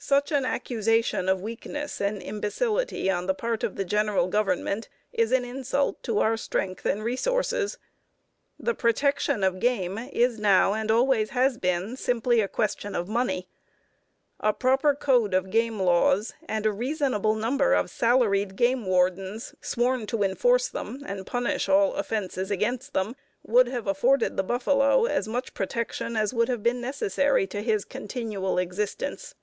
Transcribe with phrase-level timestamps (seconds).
[0.00, 5.32] Such an accusation of weakness and imbecility on the part of the General Government is
[5.32, 7.78] an insult to our strength and resources.
[8.60, 13.48] The protection of game is now and always has been simply a question of money.
[14.38, 20.06] A proper code of game laws and a reasonable number of salaried game wardens, sworn
[20.06, 25.26] to enforce them and punish all offenses against them, would have afforded the buffalo as
[25.26, 29.34] much protection as would have been necessary to his continual existence.